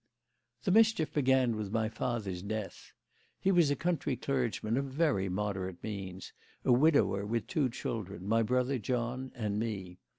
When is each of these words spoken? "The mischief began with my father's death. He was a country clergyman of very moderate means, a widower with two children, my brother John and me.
"The 0.63 0.71
mischief 0.71 1.13
began 1.13 1.55
with 1.55 1.71
my 1.71 1.87
father's 1.87 2.41
death. 2.41 2.91
He 3.39 3.51
was 3.51 3.69
a 3.69 3.75
country 3.75 4.15
clergyman 4.15 4.75
of 4.75 4.85
very 4.85 5.29
moderate 5.29 5.83
means, 5.83 6.33
a 6.65 6.71
widower 6.71 7.23
with 7.23 7.45
two 7.45 7.69
children, 7.69 8.27
my 8.27 8.41
brother 8.41 8.79
John 8.79 9.31
and 9.35 9.59
me. 9.59 9.99